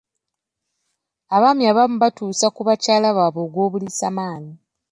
Abaami 1.35 1.63
abamu 1.71 1.95
batuusa 2.03 2.47
ku 2.55 2.61
bakyala 2.67 3.07
baabwe 3.17 3.41
ogw'obuliisamaanyi. 3.45 4.53